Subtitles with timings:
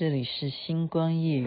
[0.00, 1.46] 这里是星光夜雨。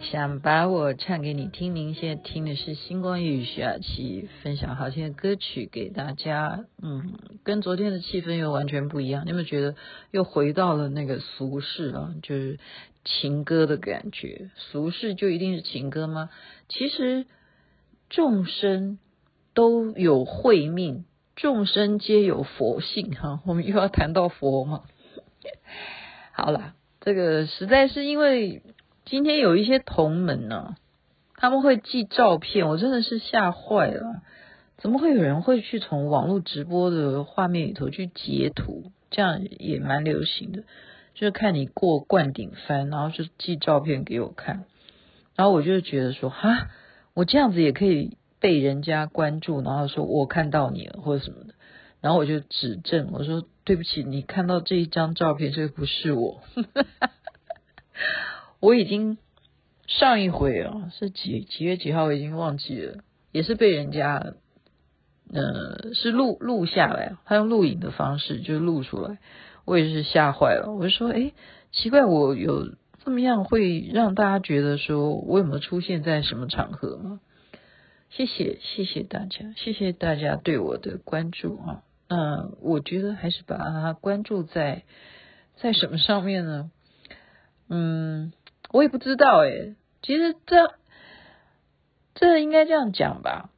[0.00, 6.64] 想把我唱给你听，您现在听的是星光夜语徐雅琪分享好听的歌曲给大家。
[6.80, 9.24] 嗯，跟昨天的气氛又完全不一样。
[9.24, 9.74] 你有没有觉得
[10.10, 12.14] 又回到了那个俗世啊？
[12.22, 12.58] 就是
[13.04, 14.50] 情歌的感觉。
[14.56, 16.30] 俗世就一定是情歌吗？
[16.68, 17.26] 其实
[18.08, 18.98] 众生
[19.54, 23.14] 都有慧命，众生皆有佛性。
[23.14, 24.82] 哈，我们又要谈到佛嘛。
[26.32, 28.62] 好了，这个实在是因为
[29.06, 30.74] 今天有一些同门呢、
[31.36, 34.20] 他们会寄照片，我真的是吓坏了。
[34.78, 38.90] 怎么会有人会去从网络直播的画面里头去截图？
[39.10, 40.64] 这样也蛮流行的，
[41.14, 44.64] 就是看你过灌顶翻，然后就寄照片给我看，
[45.36, 46.68] 然后我就觉得说，哈，
[47.14, 51.54] 我这样子也可以被人家关注，然后说我看到你了或者什么的。
[52.00, 56.42] 然后我就指正我说：“对不起，你看到这一张照片，这个不是我。
[58.60, 59.18] ”我已经
[59.86, 62.98] 上一回啊，是几几月几号，我已经忘记了，
[63.32, 64.34] 也是被人家
[65.32, 69.18] 呃是录录下来，他用录影的方式就录出来，
[69.64, 70.74] 我也是吓坏了。
[70.76, 71.32] 我就说：“哎，
[71.72, 72.74] 奇怪，我有
[73.04, 77.20] 这么样会让大家觉得说我有没有出现在什么场合吗？”
[78.08, 81.82] 谢谢谢谢大家，谢谢大家对我的关注啊。
[82.08, 84.84] 嗯，我觉得还是把它关注在
[85.56, 86.70] 在什么上面呢？
[87.68, 88.32] 嗯，
[88.70, 89.74] 我也不知道诶。
[90.02, 90.74] 其实这
[92.14, 93.50] 这应该这样讲吧。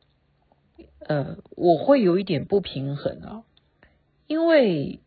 [1.00, 3.42] 呃，我会有一点不平衡啊，
[4.26, 5.00] 因为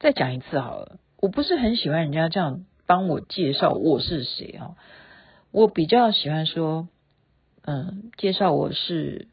[0.00, 4.76] 再讲一次好了，我不是很喜欢人家这样帮我介绍我是谁啊。
[5.50, 6.88] 我比较喜欢说，
[7.62, 9.28] 嗯，介绍我是。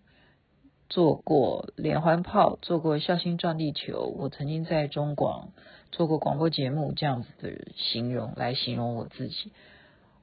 [0.92, 4.14] 做过连环炮，做过孝心撞地球。
[4.20, 5.54] 我曾经在中广
[5.90, 9.54] 做过广播节目，这样子的形容来形容我自己。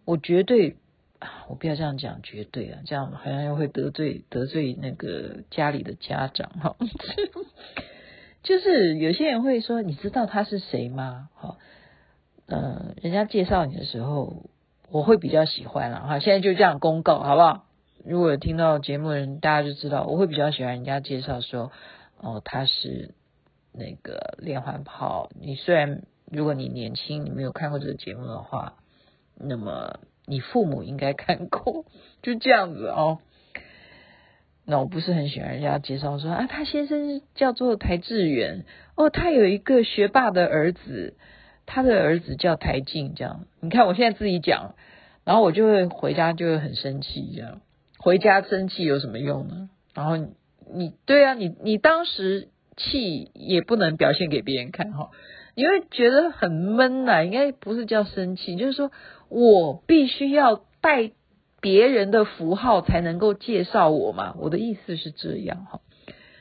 [0.04, 0.76] 我绝对，
[1.48, 6.76] 我不要这样讲，绝对啊，这样好像又会得罪得罪那个家里的家长哈。
[8.44, 11.30] 就是有些人会说，你知道他是谁吗？
[11.34, 11.56] 好，
[12.46, 14.50] 呃，人家介绍你的时候，
[14.90, 16.18] 我会比较喜欢了哈。
[16.18, 17.64] 现在就这样公告，好不好？
[18.04, 21.72] 如果听到节目的人，大家就知道我会比较喜欢人家介绍说，
[22.18, 23.14] 哦，他是
[23.72, 25.30] 那个连环炮。
[25.38, 28.74] 你虽然如果你年轻，你没有看过这个节目的话，
[29.34, 31.84] 那么你父母应该看过，
[32.22, 33.18] 就这样子哦。
[34.64, 38.64] 那我不是很喜欢人家介绍说啊，他先生叫做台志远，
[38.96, 41.16] 哦，他有一个学霸的儿子，
[41.66, 43.46] 他的儿子叫台静，这样。
[43.60, 44.74] 你看我现在自己讲，
[45.24, 47.60] 然后我就会回家就会很生气，这样。
[47.98, 49.68] 回家生气有什么用呢？
[49.92, 50.16] 然后
[50.72, 55.10] 你，对啊，你你当时气也不能表现给别人看哈，
[55.56, 57.24] 你会觉得很闷呐。
[57.24, 58.92] 应该不是叫生气，就是说
[59.28, 61.10] 我必须要带
[61.60, 64.34] 别人的符号才能够介绍我嘛。
[64.38, 65.80] 我的意思是这样哈。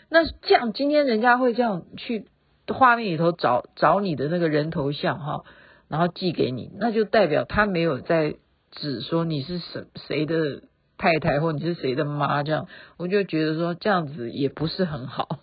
[0.10, 2.27] 那这样今天人家会这样去
[2.68, 5.44] 画面里头找找你的那个人头像哈，
[5.88, 8.36] 然后寄给你，那就代表他没有在
[8.71, 10.62] 指说你是谁谁的。
[10.97, 12.44] 太太或你是谁的妈？
[12.44, 12.67] 这样
[12.97, 15.39] 我就觉得说这样子也不是很好。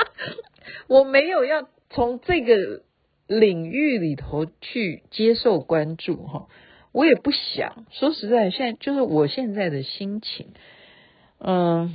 [0.88, 2.82] 我没有要从这个
[3.26, 6.48] 领域里头去接受关注哈，
[6.92, 10.52] 我也不想说实在，现在就是我现在的心情，
[11.38, 11.94] 嗯，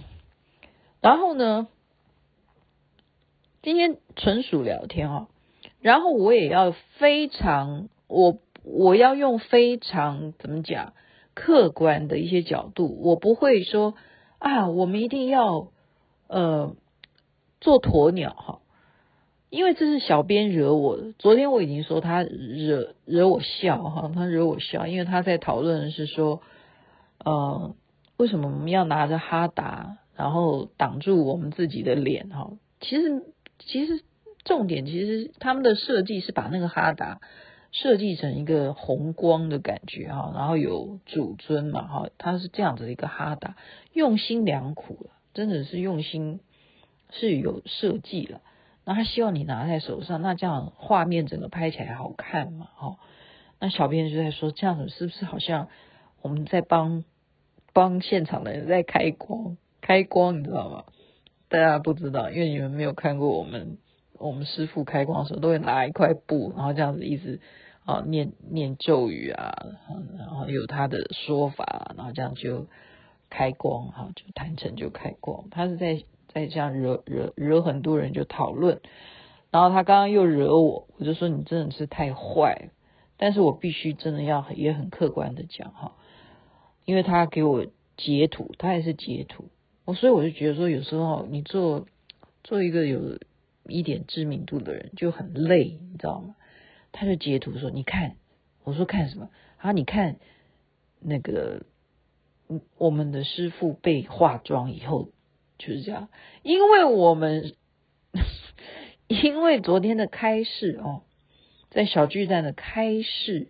[1.01, 1.67] 然后呢，
[3.61, 5.27] 今天纯属聊天哦，
[5.81, 10.93] 然后我也要非常，我我要用非常怎么讲，
[11.35, 13.93] 客观的一些角度，我不会说
[14.39, 15.67] 啊，我们一定要
[16.27, 16.75] 呃
[17.61, 18.59] 做鸵鸟哈。
[19.51, 21.13] 因为这是小编惹我的。
[21.13, 26.41] 昨天我已经说他惹惹我笑哈，他惹我笑，因为他在讨论是说，
[27.23, 27.75] 呃，
[28.17, 32.51] 为什么我们要拿着哈达，然后挡住我们自己的脸哈？
[32.81, 33.23] 其实
[33.59, 34.01] 其实
[34.43, 37.21] 重点其实他们的设计是把那个哈达
[37.75, 43.57] 设计成一个红光的感觉哈，然后有主尊嘛哈，他是这样子的一个哈达，
[43.91, 46.39] 用心良苦了，真的是用心
[47.11, 48.39] 是有设计了。
[48.85, 52.69] 那他希望你拿在手上，那这样画面整个拍起来好看嘛？
[52.75, 52.97] 哈，
[53.59, 55.67] 那小编就在说，这样子是不是好像
[56.21, 57.03] 我们在帮
[57.73, 59.57] 帮现场的人在开光？
[59.81, 60.85] 开光你知道吗？
[61.49, 63.77] 大家不知道，因为你们没有看过我们
[64.25, 67.39] 我们师傅开光的时候，都会拿一块布，然后这样子一直
[67.85, 69.53] 啊念念咒语啊，
[70.17, 72.67] 然后有他的说法，然后这样就
[73.29, 75.49] 开光哈，就坛城就开光。
[75.49, 76.03] 他是在。
[76.35, 78.81] 在这样惹惹惹很多人就讨论，
[79.51, 82.71] 然后他刚刚又惹我，我就说你真的是太坏，
[83.15, 85.93] 但是我必须真的要也很客观的讲哈，
[86.83, 89.45] 因为他给我截图，他也是截图，
[89.85, 91.85] 我所以我就觉得说有时候你做
[92.43, 93.17] 做一个有
[93.67, 96.35] 一点知名度的人就很累，你知道吗？
[96.91, 98.15] 他就截图说你看，
[98.63, 99.29] 我说看什么？
[99.57, 100.17] 啊，你看
[100.99, 101.63] 那个
[102.77, 105.09] 我们的师傅被化妆以后。
[105.57, 106.09] 就是这样，
[106.43, 107.55] 因为我们
[109.07, 111.03] 因为昨天的开市哦，
[111.69, 113.47] 在小巨蛋的开市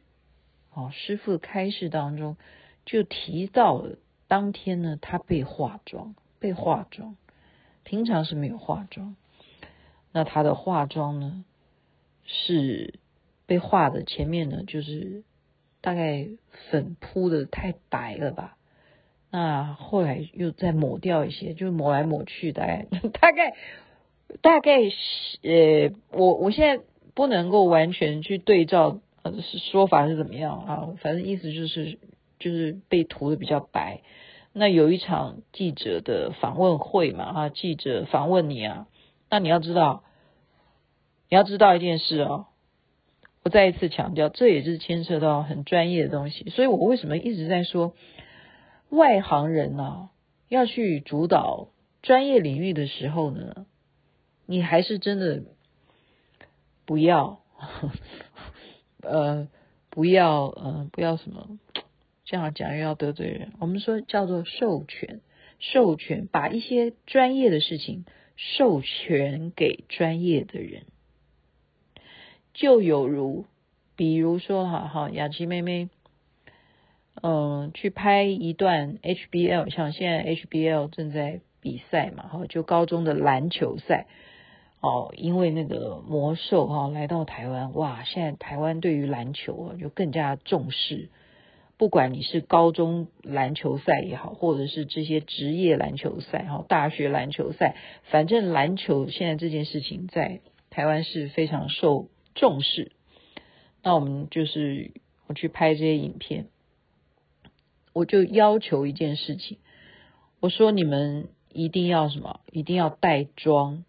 [0.72, 2.38] 哦，师傅的开市当中
[2.86, 3.98] 就提到了，
[4.28, 7.18] 当天呢他被化妆，被化妆，
[7.84, 9.16] 平常是没有化妆，
[10.16, 11.44] 那他的化妆呢
[12.26, 12.94] 是
[13.46, 15.24] 被画的前面呢就是
[15.82, 16.26] 大概
[16.72, 18.56] 粉扑的太白了吧。
[19.30, 22.86] 那后来又再抹掉一些，就抹来抹去， 大概
[23.20, 23.56] 大概
[24.42, 24.80] 大概
[25.44, 26.82] 呃，我我现在
[27.14, 29.34] 不能够完全去对照呃
[29.74, 32.00] 说法是怎么样啊，反正意思就是
[32.40, 34.00] 就是被涂的比较白。
[34.54, 38.88] 那有一场记者的访问会嘛，啊，记者访问你啊，
[39.36, 40.06] 那你要知道，
[41.30, 42.46] 你要知道一件事哦，
[43.44, 47.94] 我再一次强调，这也是牵涉到很专业的东西，所以我为什么一直在说。
[48.90, 50.10] 外行人呢、啊，
[50.48, 51.68] 要去主导
[52.02, 53.66] 专业领域的时候呢，
[54.46, 55.44] 你还是真的
[56.86, 57.42] 不要，
[59.02, 59.50] 呃，
[59.90, 61.60] 不要，呃，不要什么，
[62.24, 63.52] 这样讲又要得罪人。
[63.60, 65.20] 我们说叫做授权，
[65.60, 68.06] 授权把一些专业的事情
[68.36, 70.84] 授权给专业的人，
[72.54, 73.46] 就有如，
[73.96, 75.90] 比如说哈哈，雅琪妹妹。
[77.22, 84.06] 嗯，去拍一段 HBL，像现在 HBL 正在比赛嘛，哈，就高中的篮球赛，
[84.82, 91.10] 哦，因为那个魔兽哈来到台湾，哇，现在台湾对于篮球啊就更加重视，
[91.78, 102.92] 不管你是高中篮球赛也好，或者是这些职业篮球赛哈，大学篮球赛，反正篮球现在这件事情在台湾是非常受重视。
[103.84, 104.92] 那我们就是
[105.28, 106.48] 我去拍这些影片。
[107.94, 109.58] 我就要求一件事情，
[110.42, 112.42] 我说你们一定要什么？
[112.52, 113.86] 一定要带妆，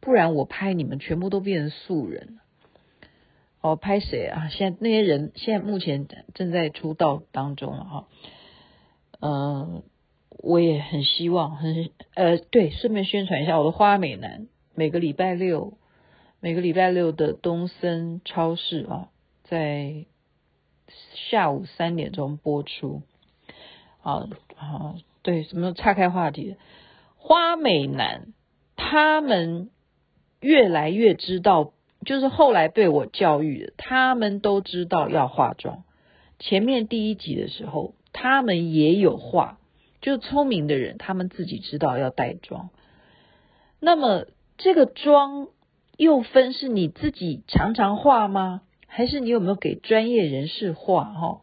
[0.00, 2.40] 不然我拍你们全部都变成素人。
[3.60, 4.48] 哦，拍谁啊？
[4.48, 8.08] 现在那些人现在目前正在出道当中了哈。
[9.20, 9.82] 嗯，
[10.38, 15.76] 我也很希望，很呃，对，顺便宣传一下我的花美男，每个礼拜六，
[16.40, 19.08] 每个礼拜六的东森超市啊，
[19.42, 20.06] 在
[21.30, 23.02] 下午三点钟播出。
[24.02, 26.56] 啊啊，对，什么岔开话题？
[27.16, 28.32] 花美男
[28.76, 29.70] 他们
[30.40, 31.72] 越来越知道，
[32.08, 35.84] 就是后来被我教育的，他们都知道要化妆。
[36.38, 39.58] 前面第一集的时候，他们也有化，
[40.00, 42.70] 就聪明的人，他们自己知道要带妆。
[43.78, 44.24] 那么
[44.56, 45.48] 这个妆
[45.98, 48.62] 又分是你自己常常化吗？
[48.86, 51.04] 还是你有没有给专业人士化？
[51.04, 51.42] 哈，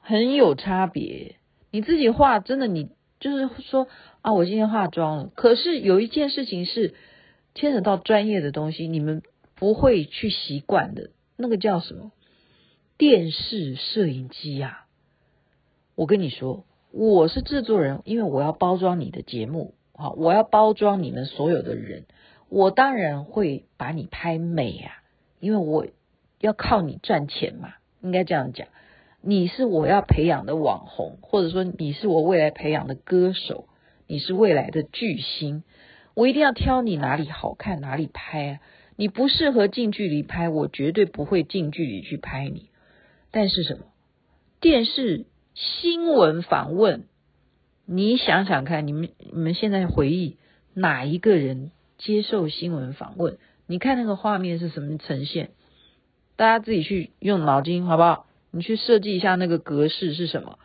[0.00, 1.36] 很有差别。
[1.70, 2.88] 你自己化真的，你
[3.20, 3.88] 就是说
[4.22, 5.30] 啊，我今天化妆了。
[5.34, 6.94] 可是有一件事情是
[7.54, 9.22] 牵扯到专业的东西，你们
[9.56, 12.12] 不会去习惯的，那个叫什么？
[12.98, 14.86] 电视摄影机呀！
[15.94, 22.04] 我跟你说，我是制作人，因为我要包装你的节目，好，我要包装你们所有的人，
[22.48, 25.02] 我当然会把你拍美啊，
[25.40, 25.86] 因为我
[26.40, 28.68] 要靠你赚钱嘛，应该这样讲。
[29.20, 33.66] 你是我要培养的网红，或者说你是我未来培养的歌手，
[34.06, 35.64] 你是未来的巨星，
[36.14, 38.60] 我一定要挑你哪里好看哪里拍啊。
[38.96, 42.70] 你不适合近距离拍，我绝对不会近距离去拍你。
[43.30, 43.84] 但是什么？
[44.60, 47.04] 电视新闻访问，
[47.84, 50.38] 你想想看，你们你们现在回忆
[50.72, 53.38] 哪一个人接受新闻访问？
[53.66, 55.50] 你看那个画面是什么呈现？
[56.36, 58.26] 大家自己去用脑筋好不好？
[58.50, 60.58] 你去设计一下那个格式是什么？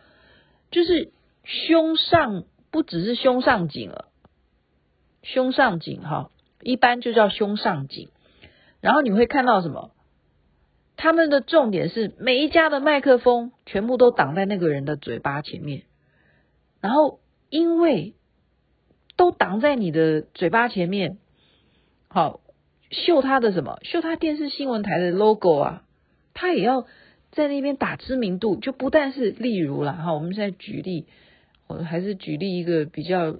[0.71, 1.11] 就是
[1.43, 4.05] 胸上不只是胸上景了，
[5.21, 8.07] 胸上景哈，一般就叫胸上景。
[8.81, 9.91] 然后你会看到什么？
[10.97, 15.83] 他们的重点是每一家的麦克风全部都挡在那个人的嘴巴前面，
[16.79, 17.19] 然后
[17.49, 18.13] 因为
[19.15, 21.17] 都挡在你的嘴巴前面，
[22.07, 22.41] 好
[22.91, 23.79] 秀他的什么？
[23.83, 25.83] 秀他电视新闻台的 logo 啊，
[26.33, 26.85] 他也要
[27.31, 28.57] 在那边打知名度。
[28.57, 31.07] 就不但是例如啦，哈，我们现在举例，
[31.67, 33.35] 我还是举例一个比较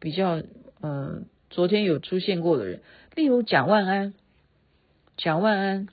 [0.00, 0.42] 比较
[0.82, 2.82] 嗯、昨天有出现过的人，
[3.14, 4.12] 例如蒋万安，
[5.16, 5.88] 蒋万安。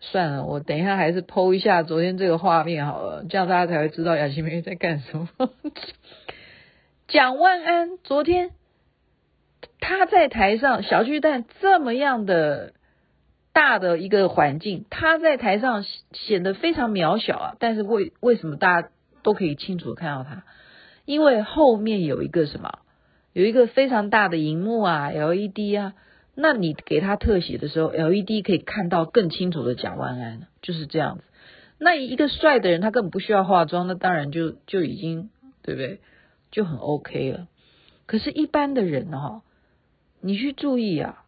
[0.00, 5.28] 算了，我等一下还是 PO 一下昨天这个画面好了，这样大家才会知道雅琪妹在干什么。
[7.08, 8.50] 蒋万安昨天
[9.80, 12.74] 他在台上小巨蛋这么样的
[13.54, 17.56] 大的一个环境，他在台上显得非常渺小啊。
[17.58, 18.88] 但是为为什么大家
[19.22, 20.44] 都可以清楚看到他？
[21.06, 22.80] 因为后面有一个什么，
[23.32, 25.94] 有一个非常大的荧幕啊，LED 啊。
[26.36, 31.24] 那你给他特写的时候，LED 可以看到更清楚的蒋万安，就是这样子。
[31.78, 35.30] 那一个帅的人，他根本不需要化妆，那当然就就已经
[35.62, 36.00] 对不对？
[36.50, 37.46] 就很 OK 了。
[38.06, 39.42] 可是，一般的人哈，
[40.20, 41.24] 你去注意啊，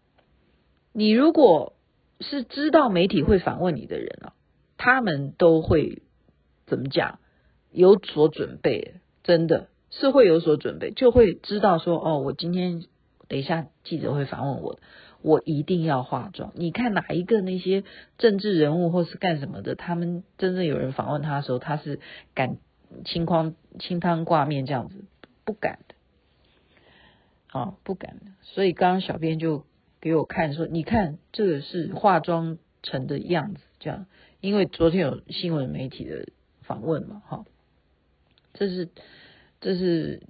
[0.92, 1.74] 你如果
[2.20, 4.32] 是知道媒体会访问你的人啊，
[4.76, 6.02] 他们都会
[6.66, 7.18] 怎么讲？
[7.70, 12.82] 有所准备，真的是会有所准备，就会知道说，哦，我今天。
[13.28, 14.78] 等一下，记者会访问我，
[15.20, 16.52] 我一定要化妆。
[16.54, 17.82] 你看哪一个那些
[18.18, 21.98] 政治人物或是干什么的，他们真正有人访问他的时候，他是
[22.34, 22.58] 敢
[23.04, 25.04] 清框清汤挂面这样子？
[25.44, 28.26] 不敢的，啊，不敢的。
[28.42, 29.64] 所以刚刚小编就
[30.00, 34.06] 给我看说，你看这个是化妆成的样子，这样，
[34.40, 36.28] 因为昨天有新闻媒体的
[36.62, 37.44] 访问嘛，哈，
[38.54, 38.88] 这是
[39.60, 40.22] 这是。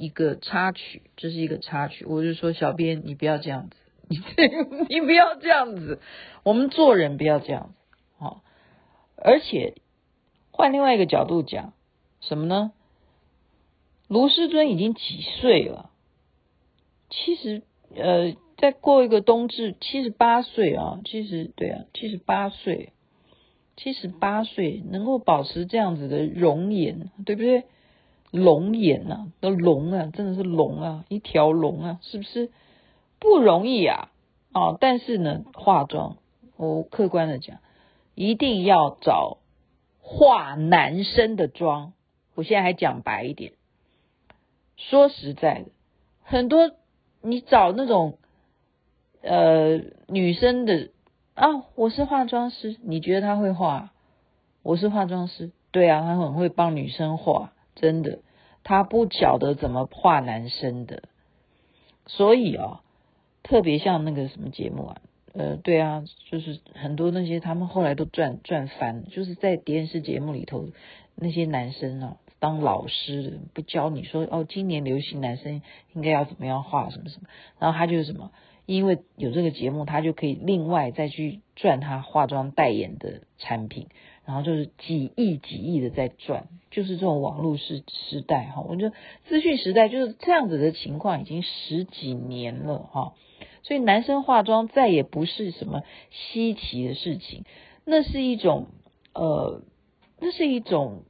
[0.00, 2.04] 一个插曲，这是一个插曲。
[2.06, 3.76] 我就说，小编，你不要这样子，
[4.08, 4.18] 你
[4.88, 6.00] 你不要这样子，
[6.42, 7.74] 我们做人不要这样子，
[8.18, 8.42] 好。
[9.16, 9.74] 而且
[10.50, 11.74] 换另外一个角度讲，
[12.20, 12.72] 什么呢？
[14.08, 15.90] 卢师尊已经几岁了？
[17.10, 17.62] 七十，
[17.94, 22.92] 呃，再过一个冬至，七十八岁啊，七十，对啊，七十八岁，
[23.76, 27.64] 七十八岁能够保持这样子的容颜，对不对？
[28.30, 32.50] 龙眼呐、啊，那龙啊，真的是龙啊，一条龙啊，是不是
[33.18, 34.10] 不容易啊？
[34.52, 36.16] 哦，但是呢，化妆，
[36.56, 37.58] 我客观的讲，
[38.14, 39.38] 一定要找
[40.00, 41.92] 化男生的妆。
[42.34, 43.52] 我现在还讲白一点，
[44.76, 45.66] 说实在的，
[46.22, 46.70] 很多
[47.22, 48.18] 你找那种
[49.22, 50.90] 呃女生的
[51.34, 53.90] 啊、我是化妆师，你觉得他会化？
[54.62, 57.52] 我是化妆师，对啊，他很会帮女生化。
[57.74, 58.20] 真的，
[58.62, 61.04] 他不晓得怎么画男生的，
[62.06, 62.80] 所以啊、哦，
[63.42, 65.00] 特别像那个什么节目啊，
[65.32, 70.68] 呃，对啊，就是很多那些他们后来都赚赚翻，就是在电视节目里头
[71.14, 75.62] 那些男生啊，当老师不教你说哦，今年流行男生
[75.94, 78.30] 应该要怎么样画什么什么，然后他就是什么，
[78.66, 83.88] 因为有这个节目，他就可以另外再去赚他化妆代言的产品。
[84.26, 88.94] 然后就是几亿几亿的在赚，就是这种网络时时代哈，我觉得
[89.26, 93.14] 资讯时代就是这样子的情况已经十几年了哈，
[93.62, 97.44] 所以男生化妆再也不是什么稀奇的事情，
[97.84, 98.66] 那是一种
[99.14, 99.62] 呃，
[100.20, 101.02] 那是一种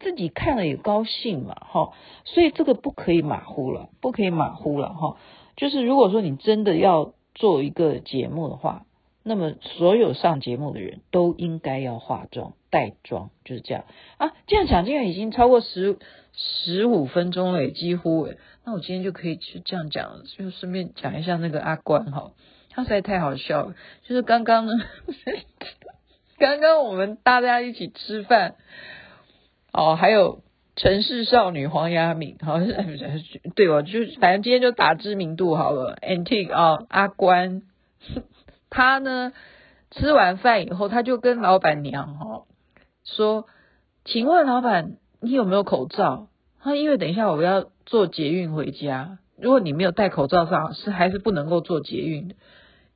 [0.00, 1.92] 自己看了也高兴嘛哈，
[2.24, 5.16] 所以这个不可以马虎了，不可以马虎了哈，
[5.56, 8.86] 就是如果说你真的要做一个节目的话。
[9.26, 13.84] 那么，所有上节目的人都应该要化妆、带妆，就是这样
[14.18, 14.32] 啊。
[14.46, 15.98] 这样讲，竟然已经超过十
[16.34, 18.36] 十五分钟了，几乎诶。
[18.66, 22.32] 那我今天就可以去这样讲了，就顺便讲一下那个阿关哈，
[22.70, 23.74] 他实在太好笑了。
[24.02, 24.72] 就是刚刚呢，
[26.38, 28.56] 刚刚我们大家一起吃饭，
[29.72, 30.42] 哦，还有
[30.76, 32.74] 城市少女黄雅敏，好像是
[33.54, 35.96] 对哦，就反正今天就打知名度好了。
[36.02, 37.62] Antique 啊，阿关，
[38.74, 39.32] 他呢
[39.92, 42.42] 吃完饭以后，他就跟老板娘哈
[43.04, 43.46] 说
[44.04, 46.26] ：“请问老板，你有没有口罩？”
[46.60, 52.34] 他因为等一下我要坐捷运回家，如果你没有戴口罩上，是还是不能够坐捷运的。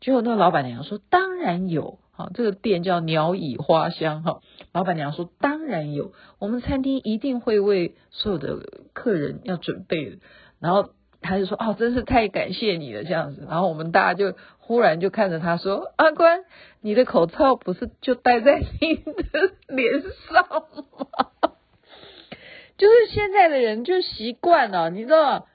[0.00, 4.40] 结果那个老板娘说：“当然有。”好，这个店叫鸟语花香哈。
[4.72, 8.58] 老板娘说：“当然有，我们餐厅一定会为所有的
[8.92, 10.18] 客人要准备。”
[10.58, 10.90] 然后
[11.20, 16.44] 他就说：“哦，真是太感谢你了，这样子。”然后我们大家就忽然就看着他说：“阿关，
[16.80, 21.50] 你的口罩不是就戴在你的脸上吗？”
[22.76, 25.46] 就是现在的人就习惯了，你知道，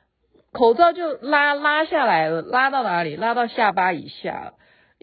[0.52, 3.16] 口罩就拉拉下来了，拉到哪里？
[3.16, 4.54] 拉到下巴以下。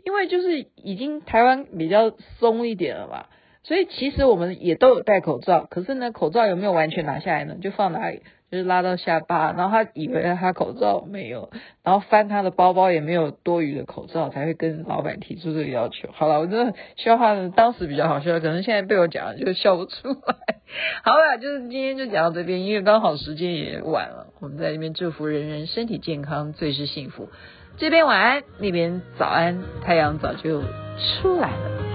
[0.03, 3.27] 因为就是已经台湾比较松一点了嘛，
[3.63, 7.57] 所以其实我们也都有戴口罩，可是呢，口罩有没有完全拿下来呢？
[7.61, 8.23] 就放哪里？
[8.51, 11.51] 就是拉到下巴，然后他以为他口罩没有，
[11.85, 16.09] 然后翻他的包包也没有多余的口罩，才会跟老板提出这个要求。
[16.13, 20.37] 好了，我真的笑话，当时比较好笑，可能现在被我讲了就笑不出来。
[21.05, 27.29] 好了，就是今天就讲到这边，因为刚好时间也晚了，我们在这边祝福人人身体健康，最是幸福。
[27.77, 31.90] 这边晚安，那边早安，太阳早就出来了。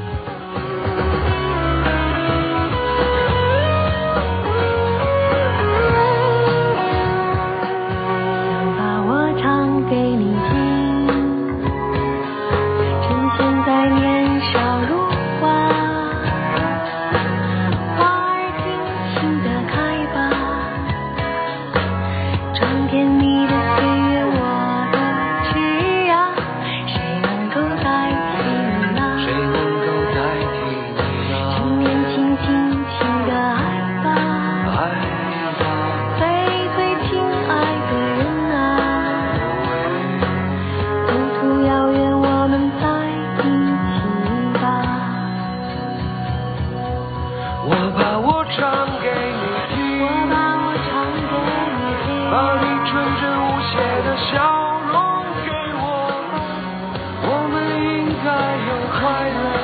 [59.01, 59.54] 怀